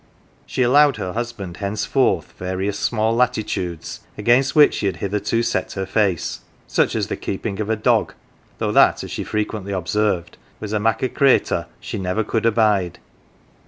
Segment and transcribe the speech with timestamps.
[0.47, 5.85] She allowed her husband henceforth various small latitudes against which she had hitherto set her
[5.85, 8.13] face; such as the keeping of a dog,
[8.57, 12.23] though that, as she frequently observed, was a mak 1 o 1 cratur she never
[12.23, 12.97] could abide.